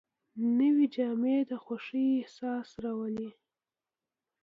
[0.57, 3.29] نوې جامې د خوښۍ احساس راولي